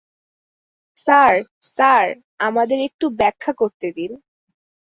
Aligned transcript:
Sir, 0.97 1.33
sir, 1.67 2.05
আমাদের 2.39 2.79
একটু 2.79 3.05
ব্যাখ্যা 3.19 3.51
করতে 3.53 3.87
দিন! 3.91 4.11